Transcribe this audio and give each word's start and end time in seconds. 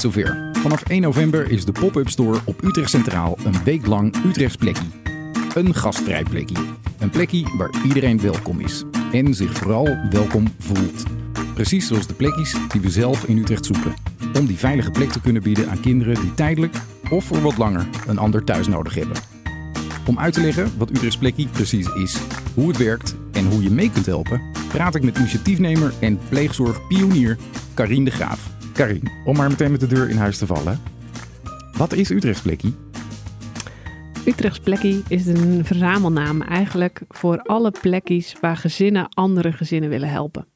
zover. 0.00 0.50
Vanaf 0.52 0.82
1 0.82 1.00
november 1.00 1.50
is 1.50 1.64
de 1.64 1.72
pop-up 1.72 2.08
store 2.08 2.38
op 2.44 2.64
Utrecht 2.64 2.90
Centraal 2.90 3.38
een 3.44 3.64
week 3.64 3.86
lang 3.86 4.14
Utrechts 4.26 4.56
plekkie. 4.56 4.88
Een 5.54 5.74
gastvrij 5.74 6.22
plekkie. 6.22 6.56
Een 6.98 7.10
plekkie 7.10 7.46
waar 7.56 7.70
iedereen 7.84 8.20
welkom 8.20 8.60
is. 8.60 8.84
En 9.12 9.34
zich 9.34 9.52
vooral 9.52 9.96
welkom 10.10 10.48
voelt. 10.58 11.02
Precies 11.54 11.86
zoals 11.86 12.06
de 12.06 12.14
plekjes 12.14 12.56
die 12.68 12.80
we 12.80 12.90
zelf 12.90 13.24
in 13.24 13.38
Utrecht 13.38 13.66
zoeken. 13.66 13.94
Om 14.38 14.46
die 14.46 14.56
veilige 14.56 14.90
plek 14.90 15.10
te 15.10 15.20
kunnen 15.20 15.42
bieden 15.42 15.70
aan 15.70 15.80
kinderen 15.80 16.20
die 16.20 16.34
tijdelijk 16.34 16.76
of 17.10 17.24
voor 17.24 17.40
wat 17.40 17.58
langer 17.58 17.86
een 18.06 18.18
ander 18.18 18.44
thuis 18.44 18.68
nodig 18.68 18.94
hebben. 18.94 19.16
Om 20.06 20.18
uit 20.18 20.34
te 20.34 20.40
leggen 20.40 20.72
wat 20.78 20.90
Utrechts 20.90 21.18
plekkie 21.18 21.48
precies 21.48 21.86
is, 21.86 22.16
hoe 22.54 22.68
het 22.68 22.76
werkt 22.76 23.16
en 23.32 23.46
hoe 23.46 23.62
je 23.62 23.70
mee 23.70 23.90
kunt 23.90 24.06
helpen, 24.06 24.42
praat 24.68 24.94
ik 24.94 25.02
met 25.02 25.18
initiatiefnemer 25.18 25.92
en 26.00 26.18
pleegzorgpionier 26.28 27.36
Karin 27.74 28.04
de 28.04 28.10
Graaf. 28.10 28.57
Karin, 28.78 29.10
om 29.24 29.36
maar 29.36 29.48
meteen 29.48 29.70
met 29.70 29.80
de 29.80 29.86
deur 29.86 30.08
in 30.08 30.16
huis 30.16 30.38
te 30.38 30.46
vallen. 30.46 30.80
Wat 31.72 31.92
is 31.92 32.10
Utrechts 32.10 32.40
plekkie? 32.40 32.74
Utrechts 34.26 34.60
plekkie 34.60 35.02
is 35.08 35.26
een 35.26 35.64
verzamelnaam 35.64 36.42
eigenlijk 36.42 37.00
voor 37.08 37.42
alle 37.42 37.70
plekjes 37.70 38.36
waar 38.40 38.56
gezinnen 38.56 39.08
andere 39.08 39.52
gezinnen 39.52 39.90
willen 39.90 40.08
helpen. 40.08 40.46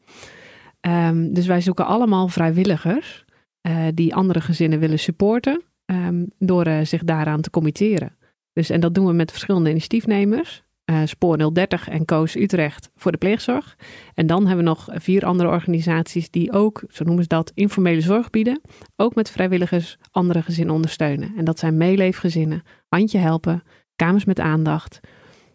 Ehm, 0.80 1.32
dus 1.32 1.46
wij 1.46 1.60
zoeken 1.60 1.86
allemaal 1.86 2.28
vrijwilligers 2.28 3.24
uh, 3.62 3.86
die 3.94 4.14
andere 4.14 4.40
gezinnen 4.40 4.78
willen 4.78 4.98
supporten 4.98 5.62
um, 5.86 6.26
door 6.38 6.66
uh, 6.66 6.84
zich 6.84 7.04
daaraan 7.04 7.40
te 7.40 7.50
committeren. 7.50 8.16
Dus, 8.52 8.70
en 8.70 8.80
dat 8.80 8.94
doen 8.94 9.06
we 9.06 9.12
met 9.12 9.30
verschillende 9.30 9.70
initiatiefnemers. 9.70 10.62
Uh, 10.90 11.00
Spoor 11.04 11.52
030 11.54 11.88
en 11.88 12.04
Koos 12.04 12.36
Utrecht 12.36 12.90
voor 12.96 13.12
de 13.12 13.18
pleegzorg. 13.18 13.76
En 14.14 14.26
dan 14.26 14.46
hebben 14.46 14.64
we 14.64 14.70
nog 14.70 14.88
vier 14.92 15.24
andere 15.24 15.48
organisaties 15.48 16.30
die 16.30 16.52
ook, 16.52 16.82
zo 16.88 17.04
noemen 17.04 17.22
ze 17.22 17.28
dat, 17.28 17.52
informele 17.54 18.00
zorg 18.00 18.30
bieden. 18.30 18.60
Ook 18.96 19.14
met 19.14 19.30
vrijwilligers 19.30 19.98
andere 20.10 20.42
gezinnen 20.42 20.74
ondersteunen. 20.74 21.32
En 21.36 21.44
dat 21.44 21.58
zijn 21.58 21.76
meeleefgezinnen, 21.76 22.62
handje 22.88 23.18
helpen, 23.18 23.62
kamers 23.96 24.24
met 24.24 24.40
aandacht 24.40 25.00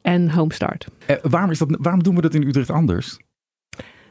en 0.02 0.32
homestart. 0.32 0.88
Uh, 1.10 1.16
waarom, 1.22 1.52
is 1.52 1.58
dat, 1.58 1.78
waarom 1.80 2.04
doen 2.04 2.16
we 2.16 2.22
dat 2.22 2.34
in 2.34 2.48
Utrecht 2.48 2.70
anders? 2.70 3.18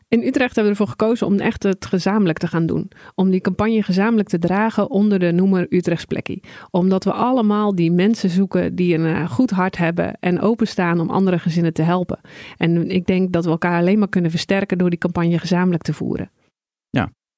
In 0.08 0.22
Utrecht 0.22 0.54
hebben 0.54 0.72
we 0.74 0.78
ervoor 0.78 0.96
gekozen 0.98 1.26
om 1.26 1.38
echt 1.38 1.62
het 1.62 1.86
gezamenlijk 1.86 2.38
te 2.38 2.46
gaan 2.46 2.66
doen. 2.66 2.90
Om 3.14 3.30
die 3.30 3.40
campagne 3.40 3.82
gezamenlijk 3.82 4.28
te 4.28 4.38
dragen 4.38 4.90
onder 4.90 5.18
de 5.18 5.32
noemer 5.32 5.66
Utrechts 5.68 6.04
Plekkie. 6.04 6.42
Omdat 6.70 7.04
we 7.04 7.12
allemaal 7.12 7.74
die 7.74 7.92
mensen 7.92 8.30
zoeken 8.30 8.74
die 8.74 8.94
een 8.94 9.06
uh, 9.06 9.30
goed 9.30 9.50
hart 9.50 9.76
hebben 9.76 10.16
en 10.20 10.40
openstaan 10.40 11.00
om 11.00 11.10
andere 11.10 11.38
gezinnen 11.38 11.72
te 11.72 11.82
helpen. 11.82 12.20
En 12.56 12.90
ik 12.90 13.06
denk 13.06 13.32
dat 13.32 13.44
we 13.44 13.50
elkaar 13.50 13.80
alleen 13.80 13.98
maar 13.98 14.08
kunnen 14.08 14.30
versterken 14.30 14.78
door 14.78 14.90
die 14.90 14.98
campagne 14.98 15.38
gezamenlijk 15.38 15.82
te 15.82 15.92
voeren. 15.92 16.30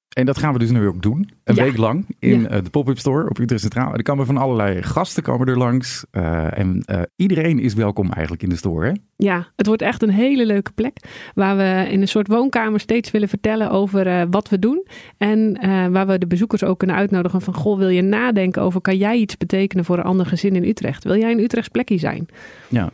En 0.09 0.27
dat 0.27 0.39
gaan 0.39 0.53
we 0.53 0.59
dus 0.59 0.71
nu 0.71 0.87
ook 0.87 1.03
doen. 1.03 1.31
Een 1.45 1.55
ja. 1.55 1.63
week 1.63 1.77
lang 1.77 2.05
in 2.19 2.41
ja. 2.41 2.57
uh, 2.57 2.63
de 2.63 2.71
pop-up 2.71 2.99
store 2.99 3.29
op 3.29 3.39
Utrecht 3.39 3.63
Centraal. 3.63 3.95
Er 3.95 4.03
komen 4.03 4.27
van 4.27 4.37
allerlei 4.37 4.83
gasten 4.83 5.23
komen 5.23 5.47
er 5.47 5.59
langs. 5.59 6.05
Uh, 6.13 6.59
en 6.59 6.83
uh, 6.91 7.03
iedereen 7.17 7.59
is 7.59 7.75
welkom 7.75 8.11
eigenlijk 8.11 8.43
in 8.43 8.49
de 8.49 8.57
store. 8.57 8.87
Hè? 8.87 8.93
Ja, 9.17 9.49
het 9.57 9.67
wordt 9.67 9.83
echt 9.83 10.03
een 10.03 10.11
hele 10.11 10.47
leuke 10.47 10.73
plek. 10.73 10.99
Waar 11.35 11.57
we 11.57 11.91
in 11.91 12.01
een 12.01 12.09
soort 12.09 12.29
woonkamer 12.29 12.81
steeds 12.81 13.11
willen 13.11 13.29
vertellen 13.29 13.71
over 13.71 14.31
wat 14.31 14.49
we 14.49 14.59
doen. 14.59 14.87
En 15.19 15.59
waar 15.93 16.07
we 16.07 16.19
de 16.19 16.27
bezoekers 16.27 16.65
ook 16.65 16.79
kunnen 16.79 16.97
uitnodigen 16.97 17.41
van... 17.41 17.55
Goh, 17.55 17.79
wil 17.79 17.89
je 17.89 18.03
nadenken 18.03 18.63
over 18.63 18.81
kan 18.81 18.97
jij 18.97 19.17
iets 19.17 19.37
betekenen 19.37 19.85
voor 19.85 19.99
een 19.99 20.05
ander 20.05 20.27
gezin 20.27 20.57
in 20.57 20.65
Utrecht? 20.65 21.05
Wil 21.05 21.17
jij 21.17 21.33
een 21.33 21.43
Utrechts 21.43 21.69
plekje 21.69 21.99
zijn? 21.99 22.27
Ja. 22.69 22.91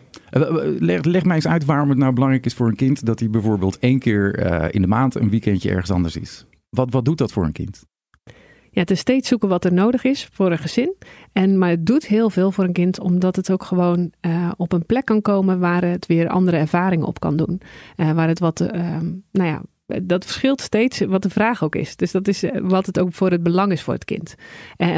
Leg, 0.78 1.04
leg 1.04 1.24
mij 1.24 1.34
eens 1.34 1.48
uit 1.48 1.64
waarom 1.64 1.88
het 1.88 1.98
nou 1.98 2.12
belangrijk 2.12 2.46
is 2.46 2.54
voor 2.54 2.68
een 2.68 2.76
kind... 2.76 3.06
dat 3.06 3.20
hij 3.20 3.30
bijvoorbeeld 3.30 3.78
één 3.78 3.98
keer 3.98 4.38
in 4.74 4.80
de 4.80 4.88
maand 4.88 5.14
een 5.14 5.30
weekendje 5.30 5.70
ergens 5.70 5.90
anders 5.90 6.16
is. 6.16 6.46
Wat, 6.74 6.90
wat 6.90 7.04
doet 7.04 7.18
dat 7.18 7.32
voor 7.32 7.44
een 7.44 7.52
kind? 7.52 7.84
Ja, 8.70 8.80
het 8.80 8.90
is 8.90 8.98
steeds 8.98 9.28
zoeken 9.28 9.48
wat 9.48 9.64
er 9.64 9.72
nodig 9.72 10.04
is 10.04 10.28
voor 10.32 10.50
een 10.50 10.58
gezin. 10.58 10.94
En, 11.32 11.58
maar 11.58 11.68
het 11.68 11.86
doet 11.86 12.06
heel 12.06 12.30
veel 12.30 12.50
voor 12.50 12.64
een 12.64 12.72
kind, 12.72 13.00
omdat 13.00 13.36
het 13.36 13.50
ook 13.50 13.62
gewoon 13.62 14.12
uh, 14.20 14.52
op 14.56 14.72
een 14.72 14.86
plek 14.86 15.04
kan 15.04 15.22
komen 15.22 15.58
waar 15.58 15.84
het 15.84 16.06
weer 16.06 16.28
andere 16.28 16.56
ervaringen 16.56 17.06
op 17.06 17.20
kan 17.20 17.36
doen. 17.36 17.60
Uh, 17.96 18.12
waar 18.12 18.28
het 18.28 18.38
wat, 18.38 18.60
uh, 18.60 18.98
nou 19.32 19.48
ja, 19.48 19.62
dat 20.02 20.24
verschilt 20.24 20.60
steeds 20.60 21.00
wat 21.00 21.22
de 21.22 21.30
vraag 21.30 21.62
ook 21.62 21.74
is. 21.74 21.96
Dus 21.96 22.12
dat 22.12 22.28
is 22.28 22.44
wat 22.62 22.86
het 22.86 22.98
ook 22.98 23.12
voor 23.12 23.30
het 23.30 23.42
belang 23.42 23.72
is 23.72 23.82
voor 23.82 23.94
het 23.94 24.04
kind. 24.04 24.34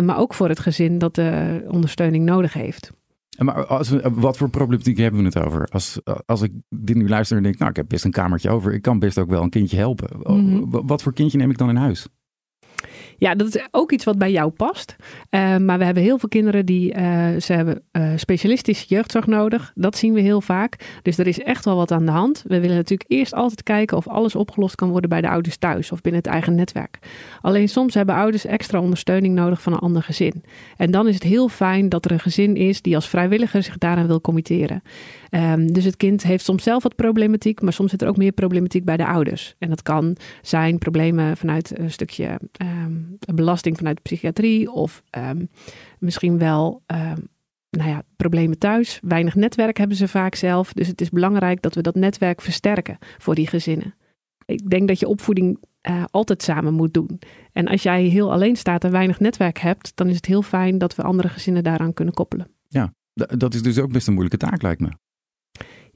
Maar 0.05 0.19
ook 0.19 0.35
voor 0.35 0.49
het 0.49 0.61
gezin 0.61 0.99
dat 0.99 1.15
de 1.15 1.65
ondersteuning 1.69 2.25
nodig 2.25 2.53
heeft. 2.53 2.91
Maar 3.37 3.67
als 3.67 3.89
we, 3.89 4.11
wat 4.15 4.37
voor 4.37 4.49
problematiek 4.49 4.99
hebben 4.99 5.21
we 5.21 5.27
het 5.27 5.39
over? 5.39 5.67
Als, 5.67 6.01
als 6.27 6.43
ik 6.43 6.53
dit 6.69 6.97
nu 6.97 7.09
luister 7.09 7.37
en 7.37 7.43
denk, 7.43 7.59
nou, 7.59 7.71
ik 7.71 7.77
heb 7.77 7.89
best 7.89 8.05
een 8.05 8.11
kamertje 8.11 8.51
over. 8.51 8.73
Ik 8.73 8.83
kan 8.83 8.99
best 8.99 9.19
ook 9.19 9.29
wel 9.29 9.43
een 9.43 9.51
kindje 9.51 9.77
helpen. 9.77 10.09
Mm 10.23 10.25
-hmm. 10.25 10.87
Wat 10.87 11.03
voor 11.03 11.13
kindje 11.13 11.39
neem 11.39 11.51
ik 11.51 11.59
dan 11.59 11.69
in 11.69 11.77
huis? 11.77 12.09
Ja, 13.19 13.35
dat 13.35 13.55
is 13.55 13.67
ook 13.71 13.93
iets 13.93 14.05
wat 14.05 14.19
bij 14.19 14.31
jou 14.31 14.51
past. 14.51 14.97
Uh, 15.31 15.57
maar 15.57 15.79
we 15.79 15.85
hebben 15.85 16.03
heel 16.03 16.19
veel 16.19 16.29
kinderen 16.29 16.67
die 16.67 16.95
uh, 16.95 17.29
ze 17.41 17.53
hebben 17.53 17.83
uh, 17.93 18.13
specialistische 18.17 18.87
jeugdzorg 18.89 19.27
nodig. 19.27 19.73
Dat 19.75 19.97
zien 19.97 20.13
we 20.13 20.21
heel 20.21 20.41
vaak. 20.41 21.01
Dus 21.03 21.19
er 21.19 21.27
is 21.27 21.41
echt 21.41 21.65
wel 21.65 21.77
wat 21.77 21.91
aan 21.91 22.05
de 22.05 22.13
hand. 22.13 22.45
We 22.47 22.61
willen 22.61 22.77
natuurlijk 22.77 23.11
eerst 23.11 23.35
altijd 23.35 23.63
kijken 23.63 23.97
of 23.97 24.09
alles 24.09 24.35
opgelost 24.35 24.75
kan 24.75 24.91
worden 24.91 25.11
bij 25.11 25.21
de 25.21 25.29
ouders 25.29 25.57
thuis 25.57 25.93
of 25.93 26.01
binnen 26.01 26.23
het 26.23 26.31
eigen 26.31 26.55
netwerk. 26.55 26.99
Alleen 27.41 27.69
soms 27.69 27.95
hebben 27.95 28.15
ouders 28.15 28.45
extra 28.45 28.81
ondersteuning 28.81 29.35
nodig 29.35 29.63
van 29.63 29.73
een 29.73 29.79
ander 29.79 30.03
gezin. 30.03 30.45
En 30.77 30.91
dan 30.91 31.09
is 31.09 31.15
het 31.15 31.23
heel 31.23 31.49
fijn 31.49 31.89
dat 31.89 32.05
er 32.05 32.11
een 32.11 32.21
gezin 32.21 32.57
is 32.57 32.83
die 32.83 32.95
als 32.95 33.09
vrijwilliger 33.09 33.63
zich 33.63 33.79
daaraan 33.79 34.07
wil 34.07 34.21
committeren. 34.21 34.83
Um, 35.37 35.73
dus 35.73 35.85
het 35.85 35.97
kind 35.97 36.23
heeft 36.23 36.45
soms 36.45 36.63
zelf 36.63 36.83
wat 36.83 36.95
problematiek, 36.95 37.61
maar 37.61 37.73
soms 37.73 37.91
zit 37.91 38.03
er 38.03 38.09
ook 38.09 38.17
meer 38.17 38.33
problematiek 38.33 38.85
bij 38.85 38.97
de 38.97 39.07
ouders. 39.07 39.55
En 39.59 39.69
dat 39.69 39.83
kan 39.83 40.17
zijn 40.43 40.79
problemen 40.79 41.37
vanuit 41.37 41.79
een 41.79 41.91
stukje 41.91 42.41
um, 42.63 43.19
belasting 43.35 43.77
vanuit 43.77 43.97
de 43.97 44.03
psychiatrie 44.03 44.71
of 44.73 45.03
um, 45.19 45.49
misschien 45.99 46.39
wel 46.39 46.83
nou 47.71 47.91
ja, 47.91 48.03
problemen 48.17 48.59
thuis. 48.59 49.01
Weinig 49.03 49.35
netwerk 49.35 49.77
hebben 49.77 49.97
ze 49.97 50.09
vaak 50.09 50.35
zelf. 50.35 50.73
Dus 50.73 50.87
het 50.87 51.01
is 51.01 51.11
belangrijk 51.11 51.63
dat 51.63 51.75
we 51.75 51.81
dat 51.81 51.95
netwerk 51.95 52.41
versterken 52.41 52.99
voor 53.19 53.35
die 53.35 53.47
gezinnen. 53.47 53.95
Ik 54.45 54.71
denk 54.71 54.89
dat 54.89 55.01
je 55.01 55.09
opvoeding 55.09 55.59
uh, 55.89 56.05
altijd 56.11 56.43
samen 56.43 56.75
moet 56.75 56.95
doen. 56.95 57.19
En 57.53 57.69
als 57.69 57.83
jij 57.83 58.03
heel 58.03 58.33
alleen 58.33 58.57
staat 58.57 58.85
en 58.85 58.91
weinig 58.91 59.21
netwerk 59.21 59.59
hebt, 59.59 59.93
dan 59.95 60.09
is 60.09 60.17
het 60.17 60.27
heel 60.27 60.43
fijn 60.43 60.79
dat 60.79 60.95
we 60.95 61.03
andere 61.03 61.29
gezinnen 61.29 61.65
daaraan 61.65 61.95
kunnen 61.95 62.15
koppelen. 62.15 62.49
Ja, 62.69 62.93
dat 63.15 63.55
is 63.55 63.63
dus 63.63 63.79
ook 63.79 63.93
best 63.93 64.07
een 64.07 64.13
moeilijke 64.13 64.47
taak, 64.47 64.63
lijkt 64.63 64.81
me. 64.81 64.89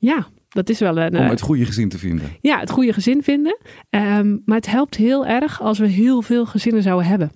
Ja, 0.01 0.27
dat 0.49 0.69
is 0.69 0.79
wel 0.79 0.99
een. 0.99 1.17
Om 1.17 1.29
het 1.29 1.41
goede 1.41 1.65
gezin 1.65 1.89
te 1.89 1.99
vinden. 1.99 2.29
Ja, 2.41 2.59
het 2.59 2.71
goede 2.71 2.93
gezin 2.93 3.23
vinden. 3.23 3.59
Um, 3.91 4.43
maar 4.45 4.57
het 4.57 4.71
helpt 4.71 4.97
heel 4.97 5.27
erg 5.27 5.61
als 5.61 5.79
we 5.79 5.87
heel 5.87 6.23
veel 6.23 6.47
gezinnen 6.47 6.83
zouden 6.83 7.09
hebben. 7.09 7.31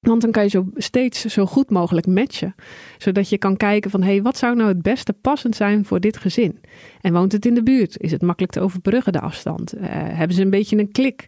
Want 0.00 0.22
dan 0.22 0.30
kan 0.30 0.42
je 0.42 0.48
zo 0.48 0.66
steeds 0.74 1.24
zo 1.24 1.46
goed 1.46 1.70
mogelijk 1.70 2.06
matchen. 2.06 2.54
Zodat 2.98 3.28
je 3.28 3.38
kan 3.38 3.56
kijken 3.56 3.90
van, 3.90 4.02
hé, 4.02 4.10
hey, 4.10 4.22
wat 4.22 4.36
zou 4.36 4.56
nou 4.56 4.68
het 4.68 4.82
beste 4.82 5.12
passend 5.12 5.56
zijn 5.56 5.84
voor 5.84 6.00
dit 6.00 6.16
gezin? 6.16 6.60
En 7.00 7.12
woont 7.12 7.32
het 7.32 7.46
in 7.46 7.54
de 7.54 7.62
buurt? 7.62 7.98
Is 7.98 8.10
het 8.10 8.22
makkelijk 8.22 8.52
te 8.52 8.60
overbruggen, 8.60 9.12
de 9.12 9.20
afstand? 9.20 9.74
Uh, 9.74 9.82
hebben 9.90 10.36
ze 10.36 10.42
een 10.42 10.50
beetje 10.50 10.78
een 10.78 10.92
klik? 10.92 11.26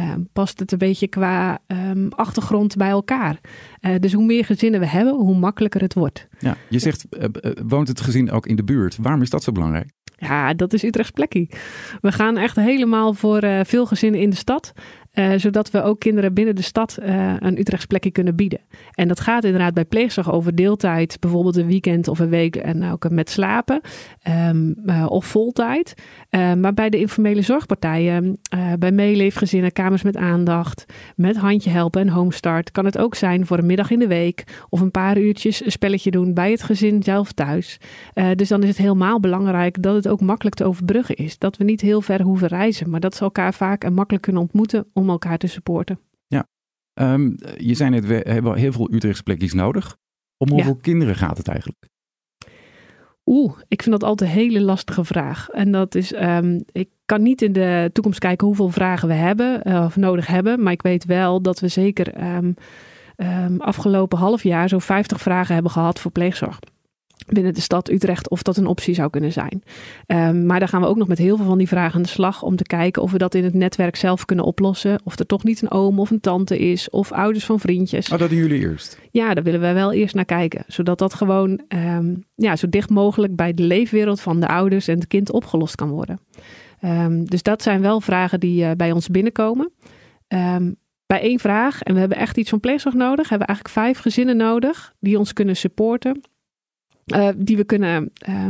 Uh, 0.00 0.14
past 0.32 0.58
het 0.58 0.72
een 0.72 0.78
beetje 0.78 1.08
qua 1.08 1.58
um, 1.66 2.08
achtergrond 2.08 2.76
bij 2.76 2.88
elkaar? 2.88 3.40
Uh, 3.80 3.94
dus 3.98 4.12
hoe 4.12 4.24
meer 4.24 4.44
gezinnen 4.44 4.80
we 4.80 4.86
hebben, 4.86 5.14
hoe 5.14 5.38
makkelijker 5.38 5.80
het 5.80 5.94
wordt. 5.94 6.28
Ja, 6.38 6.56
je 6.68 6.78
zegt, 6.78 7.06
woont 7.66 7.88
het 7.88 8.00
gezin 8.00 8.30
ook 8.30 8.46
in 8.46 8.56
de 8.56 8.64
buurt? 8.64 8.96
Waarom 8.96 9.22
is 9.22 9.30
dat 9.30 9.42
zo 9.42 9.52
belangrijk? 9.52 9.90
Ja, 10.28 10.54
dat 10.54 10.72
is 10.72 10.82
Utrechts 10.82 11.10
plekje. 11.10 11.48
We 12.00 12.12
gaan 12.12 12.36
echt 12.36 12.56
helemaal 12.56 13.12
voor 13.14 13.42
veel 13.62 13.86
gezinnen 13.86 14.20
in 14.20 14.30
de 14.30 14.36
stad. 14.36 14.72
Uh, 15.12 15.32
zodat 15.36 15.70
we 15.70 15.82
ook 15.82 16.00
kinderen 16.00 16.34
binnen 16.34 16.54
de 16.54 16.62
stad 16.62 16.98
uh, 17.02 17.34
een 17.38 17.58
Utrechts 17.58 17.86
plekje 17.86 18.10
kunnen 18.10 18.36
bieden. 18.36 18.60
En 18.94 19.08
dat 19.08 19.20
gaat 19.20 19.44
inderdaad 19.44 19.74
bij 19.74 19.84
pleegzorg 19.84 20.32
over 20.32 20.54
deeltijd, 20.54 21.16
bijvoorbeeld 21.20 21.56
een 21.56 21.66
weekend 21.66 22.08
of 22.08 22.18
een 22.18 22.28
week 22.28 22.56
en 22.56 22.90
ook 22.90 23.10
met 23.10 23.30
slapen 23.30 23.80
um, 24.48 24.76
uh, 24.86 25.06
of 25.08 25.26
voltijd. 25.26 25.94
maar 26.30 26.74
bij 26.74 26.90
de 26.90 26.98
informele 26.98 27.42
zorgpartijen, 27.42 28.38
bij 28.78 28.92
meeleefgezinnen, 28.92 29.72
kamers 29.72 30.02
met 30.02 30.16
aandacht, 30.16 30.84
met 31.16 31.36
handje 31.36 31.70
helpen 31.70 32.00
en 32.00 32.08
homestart, 32.08 32.70
kan 32.70 32.84
het 32.84 32.98
ook 32.98 33.14
zijn 33.14 33.46
voor 33.46 33.58
een 33.58 33.66
middag 33.66 33.90
in 33.90 33.98
de 33.98 34.06
week 34.06 34.44
of 34.68 34.80
een 34.80 34.90
paar 34.90 35.18
uurtjes 35.18 35.64
een 35.64 35.72
spelletje 35.72 36.10
doen 36.10 36.34
bij 36.34 36.50
het 36.50 36.62
gezin 36.62 37.02
zelf 37.02 37.32
thuis. 37.32 37.80
dus 38.34 38.48
dan 38.48 38.62
is 38.62 38.68
het 38.68 38.78
helemaal 38.78 39.20
belangrijk 39.20 39.82
dat 39.82 39.94
het 39.94 40.08
ook 40.08 40.20
makkelijk 40.20 40.56
te 40.56 40.64
overbruggen 40.64 41.16
is. 41.16 41.38
Dat 41.38 41.56
we 41.56 41.64
niet 41.64 41.80
heel 41.80 42.00
ver 42.00 42.22
hoeven 42.22 42.48
reizen, 42.48 42.90
maar 42.90 43.00
dat 43.00 43.14
ze 43.14 43.22
elkaar 43.22 43.54
vaak 43.54 43.84
en 43.84 43.94
makkelijk 43.94 44.22
kunnen 44.22 44.42
ontmoeten 44.42 44.86
om 45.02 45.10
elkaar 45.10 45.38
te 45.38 45.46
supporten. 45.46 45.98
Ja, 46.26 46.48
um, 46.94 47.36
je 47.56 47.74
zei 47.74 47.90
net, 47.90 48.06
we 48.06 48.14
hebben 48.14 48.56
heel 48.56 48.72
veel 48.72 48.92
Utrechtse 48.92 49.22
plekjes 49.22 49.52
nodig. 49.52 49.96
Om 50.36 50.50
hoeveel 50.50 50.74
ja. 50.74 50.80
kinderen 50.80 51.14
gaat 51.14 51.38
het 51.38 51.48
eigenlijk? 51.48 51.90
Oeh, 53.26 53.58
ik 53.68 53.82
vind 53.82 54.00
dat 54.00 54.08
altijd 54.08 54.30
een 54.30 54.36
hele 54.36 54.60
lastige 54.60 55.04
vraag. 55.04 55.48
En 55.48 55.72
dat 55.72 55.94
is, 55.94 56.14
um, 56.14 56.64
ik 56.72 56.88
kan 57.04 57.22
niet 57.22 57.42
in 57.42 57.52
de 57.52 57.90
toekomst 57.92 58.18
kijken 58.18 58.46
hoeveel 58.46 58.68
vragen 58.68 59.08
we 59.08 59.14
hebben 59.14 59.68
uh, 59.68 59.84
of 59.84 59.96
nodig 59.96 60.26
hebben. 60.26 60.62
Maar 60.62 60.72
ik 60.72 60.82
weet 60.82 61.04
wel 61.04 61.42
dat 61.42 61.60
we 61.60 61.68
zeker 61.68 62.34
um, 62.36 62.54
afgelopen 63.60 64.18
half 64.18 64.42
jaar 64.42 64.68
zo'n 64.68 64.80
50 64.80 65.20
vragen 65.20 65.54
hebben 65.54 65.72
gehad 65.72 66.00
voor 66.00 66.10
pleegzorg. 66.10 66.58
Binnen 67.26 67.54
de 67.54 67.60
stad 67.60 67.90
Utrecht 67.90 68.28
of 68.28 68.42
dat 68.42 68.56
een 68.56 68.66
optie 68.66 68.94
zou 68.94 69.10
kunnen 69.10 69.32
zijn. 69.32 69.62
Um, 70.06 70.46
maar 70.46 70.58
daar 70.58 70.68
gaan 70.68 70.80
we 70.80 70.86
ook 70.86 70.96
nog 70.96 71.08
met 71.08 71.18
heel 71.18 71.36
veel 71.36 71.46
van 71.46 71.58
die 71.58 71.68
vragen 71.68 71.94
aan 71.94 72.02
de 72.02 72.08
slag 72.08 72.42
om 72.42 72.56
te 72.56 72.64
kijken 72.64 73.02
of 73.02 73.10
we 73.10 73.18
dat 73.18 73.34
in 73.34 73.44
het 73.44 73.54
netwerk 73.54 73.96
zelf 73.96 74.24
kunnen 74.24 74.44
oplossen. 74.44 75.00
Of 75.04 75.18
er 75.18 75.26
toch 75.26 75.44
niet 75.44 75.62
een 75.62 75.70
oom 75.70 75.98
of 75.98 76.10
een 76.10 76.20
tante 76.20 76.58
is 76.58 76.90
of 76.90 77.12
ouders 77.12 77.44
van 77.44 77.60
vriendjes. 77.60 78.08
Oh, 78.08 78.18
dat 78.18 78.30
doen 78.30 78.38
jullie 78.38 78.60
eerst? 78.60 78.98
Ja, 79.10 79.34
daar 79.34 79.44
willen 79.44 79.60
wij 79.60 79.74
wel 79.74 79.92
eerst 79.92 80.14
naar 80.14 80.24
kijken. 80.24 80.64
Zodat 80.66 80.98
dat 80.98 81.14
gewoon 81.14 81.60
um, 81.68 82.24
ja, 82.34 82.56
zo 82.56 82.68
dicht 82.68 82.90
mogelijk 82.90 83.36
bij 83.36 83.54
de 83.54 83.62
leefwereld 83.62 84.20
van 84.20 84.40
de 84.40 84.48
ouders 84.48 84.88
en 84.88 84.98
het 84.98 85.06
kind 85.06 85.32
opgelost 85.32 85.74
kan 85.74 85.90
worden. 85.90 86.20
Um, 86.84 87.24
dus 87.24 87.42
dat 87.42 87.62
zijn 87.62 87.80
wel 87.80 88.00
vragen 88.00 88.40
die 88.40 88.64
uh, 88.64 88.70
bij 88.76 88.92
ons 88.92 89.08
binnenkomen. 89.08 89.70
bij 91.06 91.20
één 91.20 91.38
vraag, 91.38 91.82
en 91.82 91.94
we 91.94 92.00
hebben 92.00 92.18
echt 92.18 92.36
iets 92.36 92.50
van 92.50 92.60
pleegzorg 92.60 92.94
nodig, 92.94 93.28
hebben 93.28 93.46
we 93.46 93.54
eigenlijk 93.54 93.84
vijf 93.84 93.98
gezinnen 93.98 94.36
nodig 94.36 94.94
die 95.00 95.18
ons 95.18 95.32
kunnen 95.32 95.56
supporten 95.56 96.20
uh, 97.06 97.28
die 97.36 97.56
we 97.56 97.64
kunnen 97.64 98.12
uh, 98.28 98.48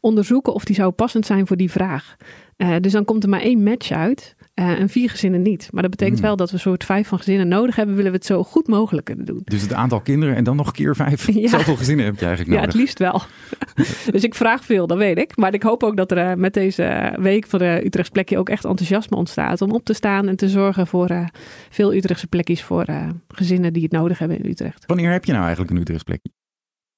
onderzoeken 0.00 0.54
of 0.54 0.64
die 0.64 0.74
zou 0.74 0.90
passend 0.90 1.26
zijn 1.26 1.46
voor 1.46 1.56
die 1.56 1.70
vraag. 1.70 2.16
Uh, 2.56 2.76
dus 2.80 2.92
dan 2.92 3.04
komt 3.04 3.22
er 3.22 3.28
maar 3.28 3.40
één 3.40 3.62
match 3.62 3.90
uit 3.90 4.34
en 4.54 4.88
vier 4.88 5.10
gezinnen 5.10 5.42
niet. 5.42 5.68
Maar 5.72 5.82
dat 5.82 5.90
betekent 5.90 6.18
hmm. 6.18 6.26
wel 6.26 6.36
dat 6.36 6.48
we 6.48 6.54
een 6.54 6.60
soort 6.60 6.84
vijf 6.84 7.08
van 7.08 7.18
gezinnen 7.18 7.48
nodig 7.48 7.76
hebben, 7.76 7.94
willen 7.94 8.10
we 8.10 8.16
het 8.16 8.26
zo 8.26 8.42
goed 8.42 8.66
mogelijk 8.66 9.06
kunnen 9.06 9.26
doen. 9.26 9.40
Dus 9.44 9.62
het 9.62 9.72
aantal 9.72 10.00
kinderen 10.00 10.36
en 10.36 10.44
dan 10.44 10.56
nog 10.56 10.72
keer 10.72 10.96
vijf. 10.96 11.26
Ja. 11.34 11.48
Zoveel 11.48 11.76
gezinnen 11.76 12.04
heb 12.04 12.18
je 12.18 12.26
eigenlijk 12.26 12.56
nodig. 12.56 12.64
Ja, 12.64 12.70
het 12.70 12.80
liefst 12.80 12.98
wel. 12.98 13.22
dus 14.12 14.24
ik 14.24 14.34
vraag 14.34 14.64
veel, 14.64 14.86
dat 14.86 14.98
weet 14.98 15.18
ik. 15.18 15.36
Maar 15.36 15.54
ik 15.54 15.62
hoop 15.62 15.82
ook 15.82 15.96
dat 15.96 16.10
er 16.10 16.38
met 16.38 16.54
deze 16.54 17.16
week 17.20 17.46
van 17.46 17.58
de 17.58 17.80
Utrechtse 17.84 18.12
plekje 18.12 18.38
ook 18.38 18.48
echt 18.48 18.64
enthousiasme 18.64 19.16
ontstaat 19.16 19.62
om 19.62 19.70
op 19.70 19.84
te 19.84 19.92
staan 19.92 20.28
en 20.28 20.36
te 20.36 20.48
zorgen 20.48 20.86
voor 20.86 21.30
veel 21.70 21.94
Utrechtse 21.94 22.26
plekjes 22.26 22.62
voor 22.62 22.86
gezinnen 23.28 23.72
die 23.72 23.82
het 23.82 23.92
nodig 23.92 24.18
hebben 24.18 24.38
in 24.38 24.50
Utrecht. 24.50 24.86
Wanneer 24.86 25.10
heb 25.10 25.24
je 25.24 25.32
nou 25.32 25.44
eigenlijk 25.44 25.74
een 25.74 25.80
Utrechtse 25.80 26.04
plekje? 26.04 26.30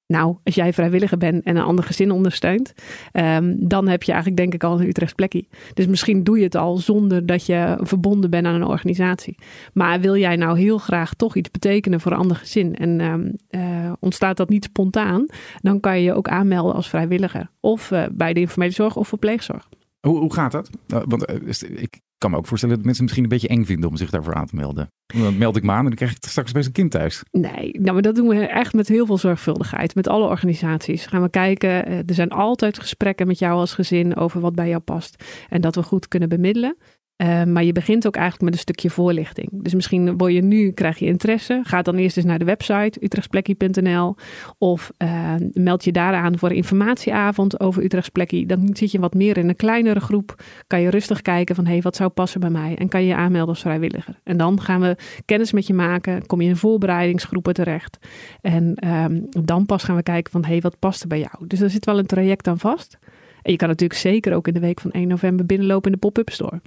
Nou, 0.07 0.37
als 0.43 0.55
jij 0.55 0.73
vrijwilliger 0.73 1.17
bent 1.17 1.43
en 1.43 1.55
een 1.55 1.63
ander 1.63 1.85
gezin 1.85 2.11
ondersteunt, 2.11 2.73
um, 3.13 3.67
dan 3.67 3.87
heb 3.87 4.03
je 4.03 4.11
eigenlijk 4.11 4.41
denk 4.41 4.53
ik 4.53 4.63
al 4.63 4.79
een 4.79 4.87
Utrechts 4.87 5.13
plekje. 5.13 5.45
Dus 5.73 5.87
misschien 5.87 6.23
doe 6.23 6.37
je 6.37 6.43
het 6.43 6.55
al 6.55 6.77
zonder 6.77 7.25
dat 7.25 7.45
je 7.45 7.77
verbonden 7.81 8.29
bent 8.29 8.45
aan 8.45 8.55
een 8.55 8.63
organisatie. 8.63 9.37
Maar 9.73 9.99
wil 9.99 10.17
jij 10.17 10.35
nou 10.35 10.59
heel 10.59 10.77
graag 10.77 11.13
toch 11.13 11.35
iets 11.35 11.51
betekenen 11.51 11.99
voor 11.99 12.11
een 12.11 12.17
ander 12.17 12.37
gezin 12.37 12.75
en 12.75 13.01
um, 13.01 13.33
uh, 13.49 13.93
ontstaat 13.99 14.37
dat 14.37 14.49
niet 14.49 14.63
spontaan, 14.63 15.25
dan 15.61 15.79
kan 15.79 15.97
je 15.97 16.03
je 16.03 16.13
ook 16.13 16.27
aanmelden 16.27 16.75
als 16.75 16.89
vrijwilliger. 16.89 17.49
Of 17.59 17.91
uh, 17.91 18.05
bij 18.11 18.33
de 18.33 18.39
informele 18.39 18.73
zorg 18.73 18.95
of 18.95 19.07
verpleegzorg. 19.07 19.69
Hoe, 19.99 20.19
hoe 20.19 20.33
gaat 20.33 20.51
dat? 20.51 20.69
Uh, 20.93 21.01
want 21.05 21.31
ik 21.59 22.01
kan 22.17 22.31
me 22.31 22.37
ook 22.37 22.47
voorstellen 22.47 22.75
dat 22.75 22.85
mensen 22.85 23.03
misschien 23.03 23.23
een 23.23 23.29
beetje 23.29 23.47
eng 23.47 23.63
vinden 23.63 23.89
om 23.89 23.95
zich 23.95 24.09
daarvoor 24.09 24.33
aan 24.33 24.45
te 24.45 24.55
melden. 24.55 24.91
Dan 25.05 25.37
meld 25.37 25.55
ik 25.55 25.63
me 25.63 25.71
aan 25.71 25.77
en 25.77 25.85
dan 25.85 25.93
krijg 25.95 26.11
ik 26.11 26.17
straks 26.19 26.51
best 26.51 26.67
een 26.67 26.71
kind 26.73 26.91
thuis. 26.91 27.23
Nee, 27.31 27.71
nou, 27.79 27.93
maar 27.93 28.01
dat 28.01 28.15
doen 28.15 28.27
we 28.27 28.47
echt 28.47 28.73
met 28.73 28.87
heel 28.87 29.05
veel 29.05 29.17
zorgvuldigheid. 29.17 29.95
Met 29.95 30.07
alle 30.07 30.27
organisaties 30.27 31.05
gaan 31.05 31.21
we 31.21 31.29
kijken. 31.29 31.85
Eh, 31.85 31.97
er 31.97 32.13
zijn 32.13 32.29
altijd 32.29 32.79
gesprekken 32.79 33.27
met 33.27 33.39
jou 33.39 33.59
als 33.59 33.73
gezin 33.73 34.15
over 34.15 34.41
wat 34.41 34.55
bij 34.55 34.69
jou 34.69 34.81
past. 34.81 35.23
En 35.49 35.61
dat 35.61 35.75
we 35.75 35.83
goed 35.83 36.07
kunnen 36.07 36.29
bemiddelen. 36.29 36.77
Uh, 37.17 37.43
maar 37.43 37.63
je 37.63 37.71
begint 37.71 38.07
ook 38.07 38.15
eigenlijk 38.15 38.45
met 38.45 38.53
een 38.53 38.59
stukje 38.59 38.89
voorlichting. 38.89 39.49
Dus 39.51 39.73
misschien 39.73 40.17
word 40.17 40.33
je 40.33 40.43
nu, 40.43 40.71
krijg 40.71 40.99
je 40.99 41.05
interesse. 41.05 41.61
Ga 41.63 41.81
dan 41.81 41.95
eerst 41.95 42.17
eens 42.17 42.25
naar 42.25 42.39
de 42.39 42.45
website 42.45 42.99
utrechtsplekkie.nl 43.01 44.15
of 44.57 44.91
uh, 44.97 45.33
meld 45.53 45.83
je 45.83 45.91
daar 45.91 46.13
aan 46.13 46.37
voor 46.37 46.49
een 46.49 46.55
informatieavond 46.55 47.59
over 47.59 47.83
Utrechtsplekkie. 47.83 48.45
Dan 48.45 48.69
zit 48.73 48.91
je 48.91 48.99
wat 48.99 49.13
meer 49.13 49.37
in 49.37 49.49
een 49.49 49.55
kleinere 49.55 49.99
groep. 49.99 50.43
Kan 50.67 50.81
je 50.81 50.89
rustig 50.89 51.21
kijken 51.21 51.55
van, 51.55 51.65
hé, 51.65 51.71
hey, 51.71 51.81
wat 51.81 51.95
zou 51.95 52.09
passen 52.09 52.39
bij 52.39 52.49
mij? 52.49 52.75
En 52.75 52.89
kan 52.89 53.01
je 53.01 53.07
je 53.07 53.15
aanmelden 53.15 53.49
als 53.49 53.61
vrijwilliger. 53.61 54.19
En 54.23 54.37
dan 54.37 54.61
gaan 54.61 54.81
we 54.81 54.95
kennis 55.25 55.51
met 55.51 55.67
je 55.67 55.73
maken. 55.73 56.25
Kom 56.25 56.41
je 56.41 56.49
in 56.49 56.55
voorbereidingsgroepen 56.55 57.53
terecht. 57.53 57.97
En 58.41 58.87
um, 58.87 59.27
dan 59.29 59.65
pas 59.65 59.83
gaan 59.83 59.95
we 59.95 60.03
kijken 60.03 60.31
van, 60.31 60.43
hé, 60.43 60.51
hey, 60.51 60.61
wat 60.61 60.79
past 60.79 61.01
er 61.01 61.07
bij 61.07 61.19
jou? 61.19 61.47
Dus 61.47 61.59
er 61.59 61.69
zit 61.69 61.85
wel 61.85 61.97
een 61.97 62.05
traject 62.05 62.47
aan 62.47 62.59
vast. 62.59 62.97
En 63.41 63.51
je 63.51 63.57
kan 63.57 63.67
natuurlijk 63.67 63.99
zeker 63.99 64.33
ook 64.33 64.47
in 64.47 64.53
de 64.53 64.59
week 64.59 64.79
van 64.79 64.91
1 64.91 65.07
november 65.07 65.45
binnenlopen 65.45 65.85
in 65.85 65.91
de 65.91 66.07
pop-up 66.07 66.29
store. 66.29 66.61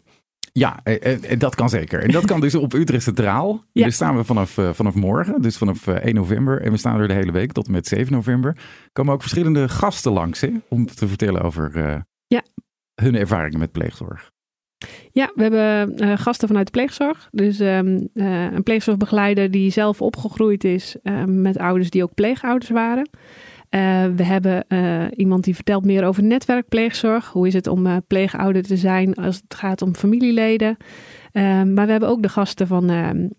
Ja, 0.52 0.80
eh, 0.82 1.32
eh, 1.32 1.38
dat 1.38 1.54
kan 1.54 1.68
zeker. 1.68 2.02
En 2.02 2.10
dat 2.10 2.24
kan 2.24 2.40
dus 2.40 2.54
op 2.54 2.72
Utrecht 2.72 3.02
Centraal. 3.02 3.48
Ja. 3.72 3.82
Daar 3.82 3.92
staan 3.92 4.16
we 4.16 4.24
vanaf, 4.24 4.58
vanaf 4.72 4.94
morgen, 4.94 5.42
dus 5.42 5.56
vanaf 5.56 5.86
1 5.86 6.14
november. 6.14 6.62
En 6.62 6.70
we 6.70 6.76
staan 6.76 7.00
er 7.00 7.08
de 7.08 7.14
hele 7.14 7.32
week 7.32 7.52
tot 7.52 7.66
en 7.66 7.72
met 7.72 7.86
7 7.86 8.12
november. 8.12 8.50
Er 8.56 8.90
komen 8.92 9.14
ook 9.14 9.20
verschillende 9.20 9.68
gasten 9.68 10.12
langs 10.12 10.40
hè, 10.40 10.50
om 10.68 10.86
te 10.86 11.08
vertellen 11.08 11.42
over 11.42 12.04
ja. 12.26 12.42
hun 12.94 13.14
ervaringen 13.14 13.58
met 13.58 13.72
pleegzorg. 13.72 14.30
Ja, 15.10 15.32
we 15.34 15.42
hebben 15.42 16.02
uh, 16.04 16.18
gasten 16.18 16.48
vanuit 16.48 16.66
de 16.66 16.72
pleegzorg. 16.72 17.28
Dus 17.30 17.60
um, 17.60 18.08
uh, 18.14 18.52
een 18.52 18.62
pleegzorgbegeleider 18.62 19.50
die 19.50 19.70
zelf 19.70 20.02
opgegroeid 20.02 20.64
is 20.64 20.96
met 21.26 21.58
ouders 21.58 21.90
die 21.90 22.02
ook 22.02 22.14
pleegouders 22.14 22.70
waren. 22.70 23.08
Uh, 23.70 24.04
we 24.16 24.22
hebben 24.22 24.64
uh, 24.68 25.04
iemand 25.16 25.44
die 25.44 25.54
vertelt 25.54 25.84
meer 25.84 26.04
over 26.04 26.22
netwerkpleegzorg. 26.22 27.28
Hoe 27.28 27.46
is 27.46 27.54
het 27.54 27.66
om 27.66 27.86
uh, 27.86 27.96
pleegouder 28.06 28.62
te 28.62 28.76
zijn 28.76 29.14
als 29.14 29.36
het 29.36 29.54
gaat 29.54 29.82
om 29.82 29.94
familieleden. 29.94 30.76
maar 31.32 31.84
we 31.84 31.90
hebben 31.90 32.08
ook 32.08 32.22
de 32.22 32.28
gasten 32.28 32.66
van 32.66 32.90
um, 32.90 33.30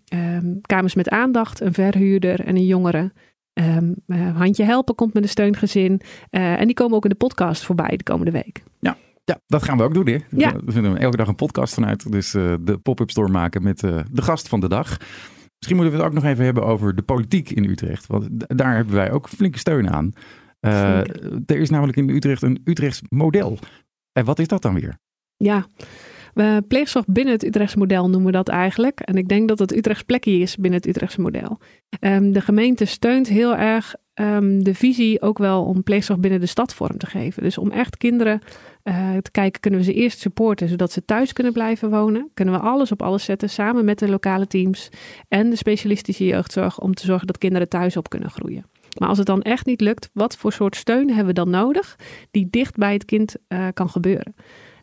Kamers 0.60 0.94
met 0.94 1.08
Aandacht, 1.08 1.60
een 1.60 1.72
verhuurder 1.72 2.40
en 2.40 2.56
een 2.56 2.66
jongere. 2.66 3.12
Um, 3.52 3.94
Handje 4.34 4.64
Helpen 4.64 4.94
komt 4.94 5.14
met 5.14 5.22
een 5.22 5.28
steungezin. 5.28 6.00
en 6.30 6.66
die 6.66 6.74
komen 6.74 6.96
ook 6.96 7.04
in 7.04 7.10
de 7.10 7.16
podcast 7.16 7.64
voorbij 7.64 7.96
de 7.96 8.02
komende 8.02 8.30
week. 8.30 8.62
Ja, 8.80 8.96
ja, 9.24 9.40
dat 9.46 9.62
gaan 9.62 9.76
we 9.76 9.82
ook 9.82 9.94
doen. 9.94 10.06
Hè? 10.06 10.18
Ja. 10.30 10.52
We 10.64 10.72
vinden 10.72 10.96
elke 10.96 11.16
dag 11.16 11.28
een 11.28 11.34
podcast 11.34 11.74
vanuit. 11.74 12.12
Dus 12.12 12.30
de 12.30 12.78
pop-up 12.82 13.10
store 13.10 13.28
maken 13.28 13.62
met 13.62 13.80
de 13.80 14.22
gast 14.22 14.48
van 14.48 14.60
de 14.60 14.68
dag. 14.68 14.98
Misschien 15.62 15.82
moeten 15.82 15.98
we 15.98 16.04
het 16.04 16.14
ook 16.14 16.22
nog 16.22 16.32
even 16.32 16.44
hebben 16.44 16.64
over 16.64 16.94
de 16.94 17.02
politiek 17.02 17.50
in 17.50 17.64
Utrecht. 17.64 18.06
Want 18.06 18.28
daar 18.58 18.74
hebben 18.74 18.94
wij 18.94 19.12
ook 19.12 19.28
flinke 19.28 19.58
steun 19.58 19.90
aan. 19.90 20.12
Uh, 20.60 20.98
er 21.46 21.56
is 21.56 21.70
namelijk 21.70 21.98
in 21.98 22.08
Utrecht 22.08 22.42
een 22.42 22.60
Utrechts 22.64 23.02
model. 23.08 23.58
En 24.12 24.24
wat 24.24 24.38
is 24.38 24.46
dat 24.46 24.62
dan 24.62 24.74
weer? 24.74 24.98
Ja, 25.36 25.66
we 26.34 26.64
pleegzorg 26.68 27.04
binnen 27.06 27.32
het 27.34 27.44
Utrechtse 27.44 27.78
model 27.78 28.02
noemen 28.08 28.26
we 28.26 28.32
dat 28.32 28.48
eigenlijk. 28.48 29.00
En 29.00 29.16
ik 29.16 29.28
denk 29.28 29.48
dat 29.48 29.58
het 29.58 29.76
Utrechts 29.76 30.02
plekje 30.02 30.38
is 30.38 30.56
binnen 30.56 30.80
het 30.80 30.88
Utrechtse 30.88 31.20
model. 31.20 31.58
Um, 32.00 32.32
de 32.32 32.40
gemeente 32.40 32.84
steunt 32.84 33.28
heel 33.28 33.56
erg 33.56 33.94
um, 34.14 34.64
de 34.64 34.74
visie 34.74 35.22
ook 35.22 35.38
wel 35.38 35.64
om 35.64 35.82
pleegzorg 35.82 36.18
binnen 36.18 36.40
de 36.40 36.46
stad 36.46 36.74
vorm 36.74 36.98
te 36.98 37.06
geven. 37.06 37.42
Dus 37.42 37.58
om 37.58 37.70
echt 37.70 37.96
kinderen 37.96 38.40
uh, 38.84 39.16
te 39.16 39.30
kijken, 39.30 39.60
kunnen 39.60 39.80
we 39.80 39.86
ze 39.86 39.92
eerst 39.92 40.18
supporten 40.18 40.68
zodat 40.68 40.92
ze 40.92 41.04
thuis 41.04 41.32
kunnen 41.32 41.52
blijven 41.52 41.90
wonen? 41.90 42.30
Kunnen 42.34 42.54
we 42.54 42.60
alles 42.60 42.92
op 42.92 43.02
alles 43.02 43.24
zetten 43.24 43.50
samen 43.50 43.84
met 43.84 43.98
de 43.98 44.08
lokale 44.08 44.46
teams 44.46 44.88
en 45.28 45.50
de 45.50 45.56
specialistische 45.56 46.24
jeugdzorg 46.24 46.80
om 46.80 46.94
te 46.94 47.06
zorgen 47.06 47.26
dat 47.26 47.38
kinderen 47.38 47.68
thuis 47.68 47.96
op 47.96 48.08
kunnen 48.08 48.30
groeien? 48.30 48.66
Maar 48.98 49.08
als 49.08 49.18
het 49.18 49.26
dan 49.26 49.42
echt 49.42 49.66
niet 49.66 49.80
lukt, 49.80 50.10
wat 50.12 50.36
voor 50.36 50.52
soort 50.52 50.76
steun 50.76 51.08
hebben 51.08 51.26
we 51.26 51.32
dan 51.32 51.50
nodig 51.50 51.96
die 52.30 52.48
dicht 52.50 52.76
bij 52.76 52.92
het 52.92 53.04
kind 53.04 53.36
uh, 53.48 53.66
kan 53.74 53.88
gebeuren? 53.88 54.34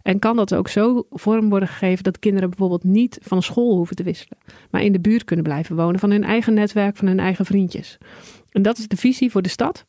En 0.02 0.20
kan 0.20 0.36
dat 0.36 0.56
ook 0.56 0.68
zo 0.68 1.06
vorm 1.10 1.50
worden 1.50 1.68
gegeven 1.68 2.04
dat 2.04 2.20
kinderen 2.20 2.50
bijvoorbeeld 2.50 2.84
niet 2.84 3.18
van 3.22 3.44
school 3.44 3.76
hoeven 3.76 3.96
te 3.96 4.04
wisselen, 4.04 4.38
maar 4.72 4.82
in 4.82 4.92
de 4.92 5.00
buurt 5.00 5.24
kunnen 5.24 5.46
blijven 5.46 5.76
wonen 5.76 6.00
van 6.00 6.12
hun 6.12 6.24
eigen 6.24 6.54
netwerk, 6.54 6.98
van 6.98 7.08
hun 7.08 7.20
eigen 7.20 7.46
vriendjes? 7.46 7.98
En 8.52 8.62
dat 8.62 8.78
is 8.78 8.88
de 8.88 8.98
visie 8.98 9.32
voor 9.32 9.42
de 9.42 9.50
stad. 9.50 9.86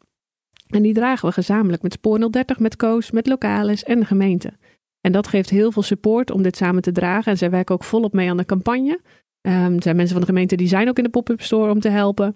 En 0.69 0.83
die 0.83 0.95
dragen 0.95 1.29
we 1.29 1.35
gezamenlijk 1.35 1.83
met 1.83 1.93
Spoor 1.93 2.31
030, 2.31 2.59
met 2.59 2.77
Koos, 2.77 3.11
met 3.11 3.27
Lokales 3.27 3.85
en 3.85 4.01
de 4.01 4.07
gemeente. 4.07 4.53
En 5.01 5.13
dat 5.13 5.29
geeft 5.29 5.51
heel 5.51 5.73
veel 5.73 5.83
support 5.83 6.31
om 6.31 6.43
dit 6.43 6.57
samen 6.57 6.83
te 6.83 6.93
dragen. 6.93 7.33
En 7.33 7.39
zij 7.39 7.51
werken 7.51 7.75
ook 7.75 7.85
volop 7.85 8.13
mee 8.13 8.31
aan 8.31 8.37
de 8.37 8.45
campagne. 8.45 9.01
Um, 9.43 9.75
er 9.75 9.83
zijn 9.83 9.97
mensen 9.97 10.15
van 10.15 10.21
de 10.21 10.33
gemeente 10.33 10.57
die 10.57 10.69
zijn 10.69 10.89
ook 10.89 10.99
in 10.99 11.05
de 11.05 11.11
pop-up 11.11 11.41
store 11.41 11.71
om 11.71 11.81
te 11.81 11.89
helpen. 11.89 12.27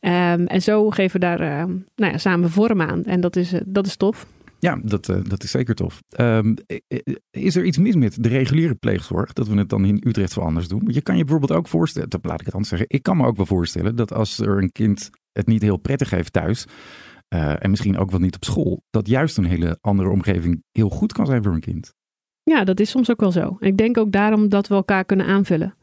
Um, 0.00 0.46
en 0.46 0.62
zo 0.62 0.90
geven 0.90 1.20
we 1.20 1.26
daar 1.26 1.40
uh, 1.40 1.74
nou 1.96 2.12
ja, 2.12 2.18
samen 2.18 2.50
vorm 2.50 2.80
aan. 2.80 3.04
En 3.04 3.20
dat 3.20 3.36
is, 3.36 3.52
uh, 3.52 3.60
dat 3.66 3.86
is 3.86 3.96
tof. 3.96 4.26
Ja, 4.60 4.80
dat, 4.82 5.08
uh, 5.08 5.16
dat 5.22 5.42
is 5.42 5.50
zeker 5.50 5.74
tof. 5.74 6.02
Um, 6.20 6.54
is 7.30 7.56
er 7.56 7.64
iets 7.64 7.78
mis 7.78 7.94
met 7.94 8.22
de 8.22 8.28
reguliere 8.28 8.74
pleegzorg? 8.74 9.32
Dat 9.32 9.48
we 9.48 9.56
het 9.56 9.68
dan 9.68 9.84
in 9.84 10.02
Utrecht 10.06 10.32
zo 10.32 10.40
anders 10.40 10.68
doen? 10.68 10.82
Je 10.86 11.02
kan 11.02 11.16
je 11.16 11.24
bijvoorbeeld 11.24 11.58
ook 11.58 11.68
voorstellen, 11.68 12.08
laat 12.22 12.40
ik 12.40 12.46
het 12.46 12.54
anders 12.54 12.68
zeggen. 12.68 12.88
Ik 12.90 13.02
kan 13.02 13.16
me 13.16 13.26
ook 13.26 13.36
wel 13.36 13.46
voorstellen 13.46 13.96
dat 13.96 14.12
als 14.12 14.38
er 14.38 14.62
een 14.62 14.72
kind 14.72 15.10
het 15.32 15.46
niet 15.46 15.62
heel 15.62 15.76
prettig 15.76 16.10
heeft 16.10 16.32
thuis. 16.32 16.66
Uh, 17.34 17.64
en 17.64 17.70
misschien 17.70 17.98
ook 17.98 18.10
wel 18.10 18.20
niet 18.20 18.34
op 18.34 18.44
school. 18.44 18.82
Dat 18.90 19.08
juist 19.08 19.38
een 19.38 19.44
hele 19.44 19.78
andere 19.80 20.08
omgeving 20.08 20.62
heel 20.72 20.88
goed 20.88 21.12
kan 21.12 21.26
zijn 21.26 21.42
voor 21.42 21.52
een 21.52 21.60
kind. 21.60 21.94
Ja, 22.42 22.64
dat 22.64 22.80
is 22.80 22.90
soms 22.90 23.10
ook 23.10 23.20
wel 23.20 23.32
zo. 23.32 23.56
Ik 23.60 23.76
denk 23.76 23.98
ook 23.98 24.12
daarom 24.12 24.48
dat 24.48 24.68
we 24.68 24.74
elkaar 24.74 25.04
kunnen 25.04 25.26
aanvullen. 25.26 25.74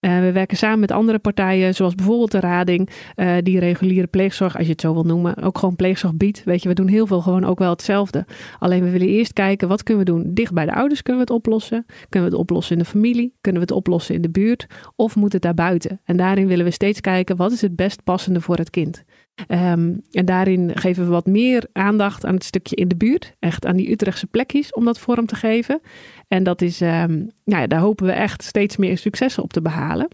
Uh, 0.00 0.18
we 0.20 0.32
werken 0.32 0.56
samen 0.56 0.78
met 0.78 0.90
andere 0.90 1.18
partijen, 1.18 1.74
zoals 1.74 1.94
bijvoorbeeld 1.94 2.30
de 2.30 2.40
Rading, 2.40 2.88
uh, 3.16 3.36
die 3.42 3.58
reguliere 3.58 4.06
pleegzorg, 4.06 4.56
als 4.56 4.66
je 4.66 4.72
het 4.72 4.80
zo 4.80 4.92
wil 4.92 5.04
noemen, 5.04 5.36
ook 5.36 5.58
gewoon 5.58 5.76
pleegzorg 5.76 6.14
biedt. 6.14 6.44
Weet 6.44 6.62
je, 6.62 6.68
we 6.68 6.74
doen 6.74 6.88
heel 6.88 7.06
veel 7.06 7.20
gewoon 7.20 7.44
ook 7.44 7.58
wel 7.58 7.70
hetzelfde. 7.70 8.26
Alleen 8.58 8.84
we 8.84 8.90
willen 8.90 9.08
eerst 9.08 9.32
kijken, 9.32 9.68
wat 9.68 9.82
kunnen 9.82 10.04
we 10.04 10.10
doen? 10.10 10.34
Dicht 10.34 10.52
bij 10.52 10.66
de 10.66 10.74
ouders 10.74 11.02
kunnen 11.02 11.26
we 11.26 11.32
het 11.32 11.38
oplossen? 11.38 11.86
Kunnen 12.08 12.30
we 12.30 12.34
het 12.34 12.44
oplossen 12.44 12.76
in 12.76 12.82
de 12.82 12.88
familie? 12.88 13.34
Kunnen 13.40 13.62
we 13.62 13.68
het 13.68 13.76
oplossen 13.76 14.14
in 14.14 14.22
de 14.22 14.30
buurt? 14.30 14.66
Of 14.96 15.16
moet 15.16 15.32
het 15.32 15.42
daar 15.42 15.54
buiten? 15.54 16.00
En 16.04 16.16
daarin 16.16 16.46
willen 16.46 16.64
we 16.64 16.70
steeds 16.70 17.00
kijken, 17.00 17.36
wat 17.36 17.52
is 17.52 17.60
het 17.60 17.76
best 17.76 18.04
passende 18.04 18.40
voor 18.40 18.56
het 18.56 18.70
kind? 18.70 19.04
Um, 19.48 20.00
en 20.10 20.24
daarin 20.24 20.70
geven 20.76 21.04
we 21.04 21.10
wat 21.10 21.26
meer 21.26 21.68
aandacht 21.72 22.24
aan 22.26 22.34
het 22.34 22.44
stukje 22.44 22.76
in 22.76 22.88
de 22.88 22.96
buurt. 22.96 23.34
Echt 23.38 23.66
aan 23.66 23.76
die 23.76 23.90
Utrechtse 23.90 24.26
plekjes 24.26 24.72
om 24.72 24.84
dat 24.84 24.98
vorm 24.98 25.26
te 25.26 25.34
geven. 25.34 25.80
En 26.28 26.42
dat 26.42 26.62
is, 26.62 26.80
um, 26.80 27.30
nou 27.44 27.60
ja, 27.60 27.66
daar 27.66 27.80
hopen 27.80 28.06
we 28.06 28.12
echt 28.12 28.42
steeds 28.42 28.76
meer 28.76 28.98
successen 28.98 29.42
op 29.42 29.52
te 29.52 29.62
behalen. 29.62 30.08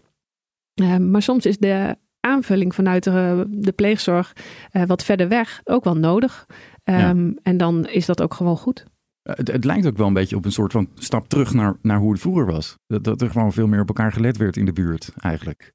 Um, 0.81 1.11
maar 1.11 1.21
soms 1.21 1.45
is 1.45 1.57
de 1.57 1.95
aanvulling 2.19 2.75
vanuit 2.75 3.03
de, 3.03 3.45
de 3.49 3.71
pleegzorg 3.71 4.33
uh, 4.71 4.83
wat 4.83 5.03
verder 5.03 5.27
weg 5.27 5.61
ook 5.63 5.83
wel 5.83 5.97
nodig. 5.97 6.45
Ehm, 6.83 7.31
en 7.43 7.57
dan 7.57 7.87
is 7.87 8.05
dat 8.05 8.21
ook 8.21 8.33
gewoon 8.33 8.57
goed. 8.57 8.85
Het, 9.21 9.51
het, 9.51 9.65
lijkt 9.65 9.87
ook 9.87 9.97
wel 9.97 10.07
een 10.07 10.13
beetje 10.13 10.35
op 10.35 10.45
een 10.45 10.51
soort 10.51 10.71
van 10.71 10.89
stap 10.95 11.29
terug 11.29 11.53
naar, 11.53 11.75
naar 11.81 11.97
hoe 11.97 12.11
het 12.11 12.21
vroeger 12.21 12.45
was. 12.45 12.77
Dat, 12.87 13.03
dat 13.03 13.21
er 13.21 13.29
gewoon 13.29 13.53
veel 13.53 13.67
meer 13.67 13.81
op 13.81 13.87
elkaar 13.87 14.11
gelet 14.11 14.37
werd 14.37 14.57
in 14.57 14.65
de 14.65 14.73
buurt 14.73 15.11
eigenlijk. 15.17 15.73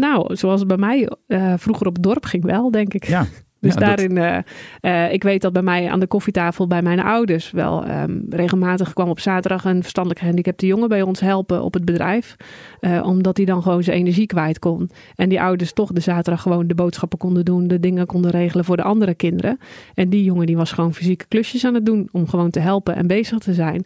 Nou, 0.00 0.36
zoals 0.36 0.58
het 0.60 0.68
bij 0.68 0.76
mij 0.76 1.10
uh, 1.26 1.54
vroeger 1.56 1.86
op 1.86 1.94
het 1.94 2.02
dorp 2.02 2.24
ging 2.24 2.44
wel, 2.44 2.70
denk 2.70 2.94
ik. 2.94 3.04
Ja, 3.04 3.26
Dus 3.60 3.74
daarin, 3.74 4.16
uh, 4.16 4.36
uh, 4.80 5.12
ik 5.12 5.22
weet 5.22 5.42
dat 5.42 5.52
bij 5.52 5.62
mij 5.62 5.90
aan 5.90 6.00
de 6.00 6.06
koffietafel 6.06 6.66
bij 6.66 6.82
mijn 6.82 7.00
ouders 7.00 7.50
wel 7.50 7.88
um, 7.88 8.24
regelmatig 8.30 8.92
kwam 8.92 9.08
op 9.08 9.20
zaterdag 9.20 9.64
een 9.64 9.80
verstandelijk 9.80 10.20
gehandicapte 10.20 10.66
jongen 10.66 10.88
bij 10.88 11.02
ons 11.02 11.20
helpen 11.20 11.62
op 11.62 11.74
het 11.74 11.84
bedrijf. 11.84 12.36
Uh, 12.80 13.02
omdat 13.06 13.36
hij 13.36 13.46
dan 13.46 13.62
gewoon 13.62 13.82
zijn 13.82 13.96
energie 13.96 14.26
kwijt 14.26 14.58
kon. 14.58 14.90
En 15.14 15.28
die 15.28 15.40
ouders 15.40 15.72
toch 15.72 15.92
de 15.92 16.00
zaterdag 16.00 16.42
gewoon 16.42 16.66
de 16.66 16.74
boodschappen 16.74 17.18
konden 17.18 17.44
doen, 17.44 17.68
de 17.68 17.80
dingen 17.80 18.06
konden 18.06 18.30
regelen 18.30 18.64
voor 18.64 18.76
de 18.76 18.82
andere 18.82 19.14
kinderen. 19.14 19.58
En 19.94 20.08
die 20.08 20.24
jongen 20.24 20.46
die 20.46 20.56
was 20.56 20.72
gewoon 20.72 20.94
fysieke 20.94 21.24
klusjes 21.28 21.64
aan 21.64 21.74
het 21.74 21.86
doen 21.86 22.08
om 22.12 22.28
gewoon 22.28 22.50
te 22.50 22.60
helpen 22.60 22.96
en 22.96 23.06
bezig 23.06 23.38
te 23.38 23.54
zijn. 23.54 23.84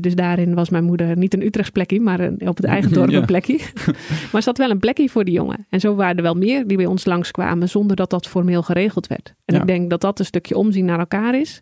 dus 0.00 0.14
daarin 0.14 0.54
was 0.54 0.70
mijn 0.70 0.84
moeder 0.84 1.16
niet 1.16 1.34
een 1.34 1.46
Utrechts 1.46 1.70
plekje, 1.70 2.00
maar 2.00 2.20
een, 2.20 2.48
op 2.48 2.56
het 2.56 2.66
eigen 2.66 2.92
dorp 2.96 3.10
ja. 3.10 3.18
een 3.18 3.26
plekje. 3.26 3.58
maar 4.32 4.42
ze 4.42 4.48
had 4.48 4.58
wel 4.58 4.70
een 4.70 4.78
plekje 4.78 5.08
voor 5.08 5.24
die 5.24 5.34
jongen. 5.34 5.66
En 5.68 5.80
zo 5.80 5.94
waren 5.94 6.16
er 6.16 6.22
wel 6.22 6.34
meer 6.34 6.66
die 6.66 6.76
bij 6.76 6.86
ons 6.86 7.04
langskwamen 7.04 7.68
zonder 7.68 7.96
dat 7.96 8.10
dat 8.10 8.26
formeel 8.28 8.62
geregeld 8.62 9.05
werd. 9.06 9.34
En 9.44 9.54
ja. 9.54 9.60
ik 9.60 9.66
denk 9.66 9.90
dat 9.90 10.00
dat 10.00 10.18
een 10.18 10.24
stukje 10.24 10.56
omzien 10.56 10.84
naar 10.84 10.98
elkaar 10.98 11.40
is. 11.40 11.60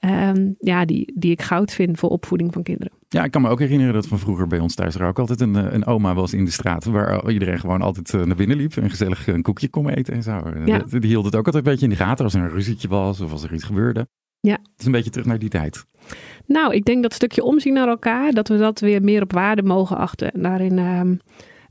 Um, 0.00 0.54
ja, 0.58 0.84
die, 0.84 1.12
die 1.14 1.30
ik 1.30 1.42
goud 1.42 1.72
vind 1.72 1.98
voor 1.98 2.08
opvoeding 2.08 2.52
van 2.52 2.62
kinderen. 2.62 2.92
Ja, 3.08 3.24
ik 3.24 3.30
kan 3.30 3.42
me 3.42 3.48
ook 3.48 3.58
herinneren 3.58 3.94
dat 3.94 4.06
van 4.06 4.18
vroeger 4.18 4.46
bij 4.46 4.58
ons 4.58 4.74
thuis 4.74 4.94
er 4.94 5.06
ook 5.06 5.18
altijd 5.18 5.40
een, 5.40 5.74
een 5.74 5.86
oma 5.86 6.14
was 6.14 6.32
in 6.32 6.44
de 6.44 6.50
straat. 6.50 6.84
Waar 6.84 7.30
iedereen 7.30 7.58
gewoon 7.58 7.82
altijd 7.82 8.26
naar 8.26 8.36
binnen 8.36 8.56
liep 8.56 8.76
en 8.76 8.90
gezellig 8.90 9.26
een 9.26 9.42
koekje 9.42 9.68
kon 9.68 9.88
eten 9.88 10.14
en 10.14 10.22
zo. 10.22 10.40
Ja. 10.64 10.78
Die 10.78 11.00
hield 11.00 11.24
het 11.24 11.36
ook 11.36 11.46
altijd 11.46 11.66
een 11.66 11.70
beetje 11.72 11.86
in 11.86 11.92
de 11.92 12.04
gaten 12.04 12.24
als 12.24 12.34
er 12.34 12.40
een 12.40 12.50
ruzietje 12.50 12.88
was 12.88 13.20
of 13.20 13.32
als 13.32 13.42
er 13.42 13.54
iets 13.54 13.64
gebeurde. 13.64 14.08
Ja. 14.40 14.58
Het 14.62 14.80
is 14.80 14.86
een 14.86 14.92
beetje 14.92 15.10
terug 15.10 15.26
naar 15.26 15.38
die 15.38 15.48
tijd. 15.48 15.84
Nou, 16.46 16.74
ik 16.74 16.84
denk 16.84 17.02
dat 17.02 17.14
stukje 17.14 17.42
omzien 17.42 17.74
naar 17.74 17.88
elkaar, 17.88 18.32
dat 18.32 18.48
we 18.48 18.56
dat 18.56 18.80
weer 18.80 19.02
meer 19.02 19.22
op 19.22 19.32
waarde 19.32 19.62
mogen 19.62 19.96
achten. 19.96 20.32
En 20.32 20.42
daarin... 20.42 20.78
Um, 20.78 21.20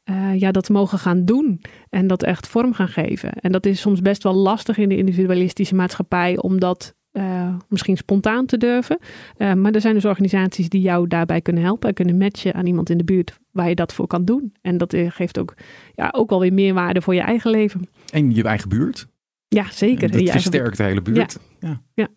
uh, 0.10 0.40
ja, 0.40 0.52
dat 0.52 0.70
mogen 0.70 1.00
gaan 1.00 1.26
doen 1.26 1.62
en 1.90 2.08
dat 2.08 2.24
echt 2.24 2.48
vorm 2.48 2.74
gaan 2.74 2.88
geven. 2.88 3.32
En 3.34 3.52
dat 3.52 3.66
is 3.66 3.82
soms 3.82 4.02
best 4.02 4.24
wel 4.24 4.34
lastig 4.34 4.78
in 4.78 4.90
de 4.90 4.98
individualistische 4.98 5.76
maatschappij 5.76 6.38
om 6.38 6.60
dat 6.60 6.96
uh, 7.12 7.56
misschien 7.70 7.98
spontaan 7.98 8.46
te 8.46 8.58
durven. 8.58 9.00
Uh, 9.38 9.54
maar 9.54 9.72
er 9.72 9.82
zijn 9.82 9.94
dus 9.94 10.06
organisaties 10.06 10.70
die 10.70 10.82
jou 10.82 11.08
daarbij 11.08 11.42
kunnen 11.42 11.64
helpen 11.64 11.90
en 11.90 11.96
kunnen 11.96 12.18
matchen 12.18 12.54
aan 12.54 12.66
iemand 12.66 12.90
in 12.90 12.98
de 12.98 13.04
buurt 13.04 13.40
waar 13.52 13.70
je 13.70 13.76
dat 13.76 13.94
voor 13.94 14.08
kan 14.08 14.26
doen. 14.26 14.54
En 14.62 14.78
dat 14.78 14.96
geeft 15.08 15.40
ook, 15.40 15.54
ja, 15.94 16.14
ook 16.16 16.30
wel 16.30 16.40
weer 16.40 16.54
meerwaarde 16.54 17.02
voor 17.02 17.14
je 17.14 17.22
eigen 17.22 17.52
leven. 17.52 17.90
En 18.12 18.34
je 18.34 18.44
eigen 18.44 18.70
buurt? 18.70 19.08
Ja, 19.48 19.66
zeker. 19.72 20.12
Dat 20.12 20.30
versterkt 20.30 20.78
de 20.78 20.84
hele 20.84 21.02
buurt. 21.02 21.40
Ja. 21.60 21.68
ja. 21.70 21.82
ja. 21.94 22.08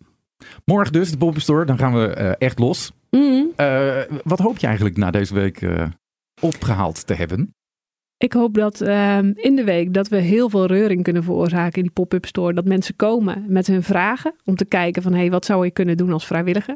Morgen 0.65 0.93
dus, 0.93 1.11
de 1.11 1.17
Poppenstore, 1.17 1.65
dan 1.65 1.77
gaan 1.77 1.93
we 1.93 2.07
echt 2.37 2.59
los. 2.59 2.91
Mm. 3.09 3.51
wat 4.23 4.39
hoop 4.39 4.57
je 4.57 4.67
eigenlijk 4.67 4.97
na 4.97 5.11
deze 5.11 5.33
week 5.33 5.67
opgehaald 6.41 7.07
te 7.07 7.13
hebben? 7.13 7.53
Ik 8.19 8.33
hoop 8.33 8.53
dat 8.53 8.81
uh, 8.81 9.17
in 9.33 9.55
de 9.55 9.63
week 9.63 9.93
dat 9.93 10.07
we 10.07 10.17
heel 10.17 10.49
veel 10.49 10.65
reuring 10.65 11.03
kunnen 11.03 11.23
veroorzaken 11.23 11.77
in 11.77 11.81
die 11.81 11.91
pop-up 11.91 12.25
store. 12.25 12.53
Dat 12.53 12.65
mensen 12.65 12.95
komen 12.95 13.45
met 13.47 13.67
hun 13.67 13.83
vragen 13.83 14.33
om 14.45 14.55
te 14.55 14.65
kijken 14.65 15.01
van 15.01 15.11
hé, 15.11 15.19
hey, 15.19 15.29
wat 15.29 15.45
zou 15.45 15.65
je 15.65 15.71
kunnen 15.71 15.97
doen 15.97 16.11
als 16.11 16.25
vrijwilliger? 16.25 16.75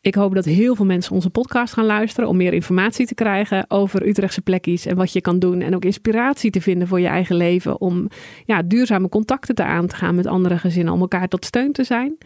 Ik 0.00 0.14
hoop 0.14 0.34
dat 0.34 0.44
heel 0.44 0.74
veel 0.74 0.84
mensen 0.84 1.14
onze 1.14 1.30
podcast 1.30 1.72
gaan 1.72 1.84
luisteren 1.84 2.28
om 2.28 2.36
meer 2.36 2.52
informatie 2.52 3.06
te 3.06 3.14
krijgen 3.14 3.64
over 3.68 4.06
Utrechtse 4.06 4.40
plekjes 4.40 4.86
en 4.86 4.96
wat 4.96 5.12
je 5.12 5.20
kan 5.20 5.38
doen. 5.38 5.60
En 5.60 5.74
ook 5.74 5.84
inspiratie 5.84 6.50
te 6.50 6.60
vinden 6.60 6.88
voor 6.88 7.00
je 7.00 7.06
eigen 7.06 7.36
leven 7.36 7.80
om 7.80 8.08
ja, 8.44 8.62
duurzame 8.62 9.08
contacten 9.08 9.54
te 9.54 9.64
aan 9.64 9.86
te 9.86 9.96
gaan 9.96 10.14
met 10.14 10.26
andere 10.26 10.58
gezinnen 10.58 10.94
om 10.94 11.00
elkaar 11.00 11.28
tot 11.28 11.44
steun 11.44 11.72
te 11.72 11.84
zijn. 11.84 12.16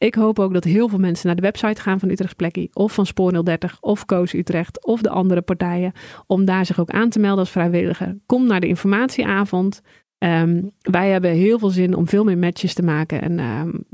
Ik 0.00 0.14
hoop 0.14 0.38
ook 0.38 0.52
dat 0.52 0.64
heel 0.64 0.88
veel 0.88 0.98
mensen 0.98 1.26
naar 1.26 1.36
de 1.36 1.42
website 1.42 1.80
gaan 1.80 2.00
van 2.00 2.10
Utrecht 2.10 2.36
Plekkie 2.36 2.70
of 2.72 2.92
van 2.92 3.06
Spoor 3.06 3.44
030 3.44 3.78
of 3.80 4.04
Koos 4.04 4.32
Utrecht 4.32 4.84
of 4.84 5.00
de 5.00 5.10
andere 5.10 5.40
partijen 5.40 5.92
om 6.26 6.44
daar 6.44 6.66
zich 6.66 6.80
ook 6.80 6.90
aan 6.90 7.08
te 7.08 7.18
melden 7.18 7.38
als 7.38 7.50
vrijwilliger. 7.50 8.18
Kom 8.26 8.46
naar 8.46 8.60
de 8.60 8.66
informatieavond. 8.66 9.80
Um, 10.18 10.70
wij 10.80 11.10
hebben 11.10 11.30
heel 11.30 11.58
veel 11.58 11.70
zin 11.70 11.94
om 11.94 12.08
veel 12.08 12.24
meer 12.24 12.38
matches 12.38 12.74
te 12.74 12.82
maken 12.82 13.22
en 13.22 13.38
um, 13.38 13.84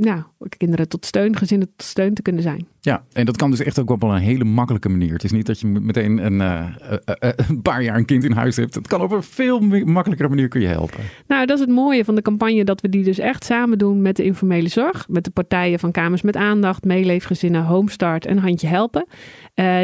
kinderen 0.57 0.89
tot 0.89 1.07
steun, 1.07 1.37
gezinnen 1.37 1.73
tot 1.77 1.87
steun 1.87 2.15
te 2.15 2.23
kunnen 2.23 2.43
zijn. 2.43 2.67
Ja, 2.87 3.05
en 3.13 3.27
dat 3.27 3.37
kan 3.37 3.51
dus 3.51 3.61
echt 3.61 3.79
ook 3.79 3.91
op 3.91 4.03
een 4.03 4.17
hele 4.17 4.45
makkelijke 4.45 4.89
manier. 4.89 5.13
Het 5.13 5.25
is 5.25 5.33
niet 5.33 5.47
dat 5.47 5.61
je 5.61 5.67
meteen 5.67 6.27
een, 6.27 6.41
uh, 6.41 6.67
uh, 6.91 7.31
een 7.49 7.63
paar 7.63 7.83
jaar 7.83 7.97
een 7.97 8.05
kind 8.05 8.25
in 8.25 8.33
huis 8.33 8.57
hebt. 8.57 8.75
Het 8.75 8.87
kan 8.87 9.01
op 9.01 9.13
een 9.13 9.23
veel 9.23 9.61
makkelijkere 9.85 10.29
manier 10.29 10.49
kun 10.49 10.61
je 10.61 10.67
helpen. 10.67 11.01
Nou, 11.27 11.47
dat 11.47 11.59
is 11.59 11.65
het 11.65 11.75
mooie 11.75 12.05
van 12.05 12.15
de 12.15 12.23
campagne, 12.23 12.65
dat 12.65 12.81
we 12.81 12.89
die 12.89 13.05
dus 13.05 13.19
echt 13.19 13.45
samen 13.45 13.79
doen 13.79 14.03
met 14.03 14.17
de 14.17 14.25
informele 14.25 14.69
zorg. 14.69 15.09
Met 15.09 15.25
de 15.25 15.31
partijen 15.31 15.79
van 15.79 15.91
Kamers 15.91 16.23
met 16.23 16.37
Aandacht, 16.37 16.85
Meeleefgezinnen, 16.85 17.65
Homestart 17.65 18.27
en 18.27 18.39
Handje 18.39 18.67
Helpen. 18.67 19.07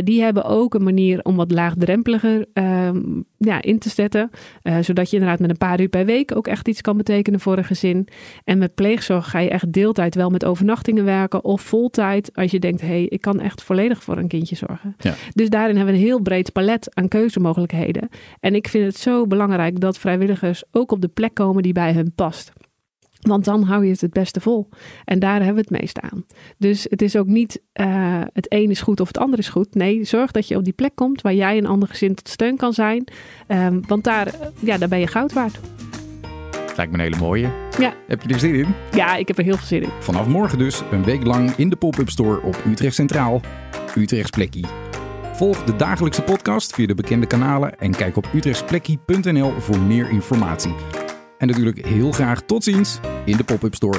Die 0.05 0.23
hebben 0.23 0.45
ook 0.45 0.75
een 0.75 0.83
manier 0.83 1.23
om 1.23 1.37
wat 1.37 1.51
laagdrempeliger 1.51 2.47
ja, 3.39 3.63
in 3.63 3.79
te 3.79 3.89
zetten. 3.89 4.31
zodat 4.81 5.11
je 5.11 5.17
inderdaad 5.17 5.41
met 5.41 5.51
een 5.51 5.57
paar 5.57 5.81
uur 5.81 5.89
per 5.89 6.05
week 6.05 6.37
ook 6.37 6.47
echt 6.47 6.69
iets 6.69 6.81
kan 6.81 6.97
betekenen 6.97 7.41
voor 7.41 7.59
een 7.59 7.65
gezin. 7.65 8.09
En 8.45 8.59
met 8.59 8.75
pleegzorg 8.75 9.31
ga 9.31 9.39
je 9.39 9.51
echt 9.51 9.73
deeltijd 9.73 10.15
wel 10.15 10.31
met 10.31 10.45
overnachtingen 10.45 11.05
werken 11.05 11.45
of 11.45 11.63
voltijd. 11.63 12.31
Als 12.35 12.51
je 12.51 12.59
denkt, 12.59 12.81
hey, 12.93 13.07
ik 13.09 13.21
kan 13.21 13.41
echt 13.41 13.63
volledig 13.63 14.03
voor 14.03 14.17
een 14.17 14.29
kindje 14.29 14.57
zorgen. 14.57 14.95
Ja. 14.99 15.15
Dus 15.35 15.49
daarin 15.49 15.77
hebben 15.77 15.95
we 15.95 16.01
een 16.01 16.07
heel 16.07 16.21
breed 16.21 16.53
palet 16.53 16.95
aan 16.95 17.09
keuzemogelijkheden. 17.09 18.09
En 18.41 18.55
ik 18.55 18.69
vind 18.69 18.85
het 18.85 18.97
zo 18.97 19.27
belangrijk 19.27 19.81
dat 19.81 19.99
vrijwilligers 19.99 20.65
ook 20.71 20.93
op 20.93 21.01
de 21.01 21.09
plek 21.09 21.35
komen 21.35 21.63
die 21.63 21.73
bij 21.73 21.93
hen 21.93 22.13
past. 22.15 22.53
Want 23.21 23.45
dan 23.45 23.63
hou 23.63 23.85
je 23.85 23.91
het 23.91 24.01
het 24.01 24.13
beste 24.13 24.41
vol. 24.41 24.69
En 25.05 25.19
daar 25.19 25.37
hebben 25.37 25.55
we 25.55 25.61
het 25.61 25.81
meest 25.81 26.01
aan. 26.01 26.25
Dus 26.59 26.87
het 26.91 27.03
is 27.03 27.17
ook 27.17 27.27
niet 27.27 27.63
uh, 27.81 28.21
het 28.33 28.47
een 28.49 28.71
is 28.71 28.81
goed 28.81 29.01
of 29.01 29.07
het 29.07 29.19
ander 29.19 29.39
is 29.39 29.49
goed. 29.49 29.75
Nee, 29.75 30.05
zorg 30.05 30.31
dat 30.31 30.49
je 30.49 30.57
op 30.57 30.65
die 30.65 30.73
plek 30.73 30.95
komt 30.95 31.23
waar 31.23 31.35
jij 31.35 31.59
een 31.59 31.67
ander 31.67 31.89
gezin 31.89 32.15
tot 32.15 32.29
steun 32.29 32.57
kan 32.57 32.73
zijn. 32.73 33.05
Um, 33.49 33.83
want 33.87 34.05
daar, 34.05 34.35
ja, 34.61 34.79
daar 34.79 34.89
ben 34.89 34.99
je 34.99 35.07
goud 35.07 35.33
waard. 35.33 35.61
Lijkt 36.77 36.93
me 36.93 36.99
een 36.99 37.05
hele 37.05 37.17
mooie. 37.17 37.51
Ja. 37.79 37.95
Heb 38.07 38.23
je 38.23 38.35
er 38.35 38.41
zin 38.41 38.55
in? 38.55 38.75
Ja, 38.93 39.17
ik 39.17 39.29
heb 39.29 39.39
er 39.39 39.45
heel 39.45 39.57
veel 39.57 39.67
zin 39.67 39.83
in. 39.83 39.91
Vanaf 40.01 40.27
morgen 40.27 40.59
dus 40.59 40.83
een 40.91 41.05
week 41.05 41.25
lang 41.25 41.51
in 41.57 41.69
de 41.69 41.77
pop-up 41.77 42.11
store 42.11 42.41
op 42.43 42.57
Utrecht 42.67 42.95
Centraal. 42.95 43.41
Utrechts 43.97 44.31
Plekkie. 44.31 44.67
Volg 45.33 45.65
de 45.65 45.77
dagelijkse 45.77 46.23
podcast 46.23 46.75
via 46.75 46.87
de 46.87 46.95
bekende 46.95 47.27
kanalen 47.27 47.79
en 47.79 47.91
kijk 47.95 48.17
op 48.17 48.29
utrechtsplekkie.nl 48.35 49.53
voor 49.61 49.79
meer 49.79 50.11
informatie. 50.11 50.75
En 51.39 51.47
natuurlijk 51.47 51.87
heel 51.87 52.13
graag 52.13 52.43
tot 52.43 52.65
ziens 52.65 53.01
in 53.25 53.37
de 53.37 53.45
pop-up 53.45 53.75
store. 53.75 53.99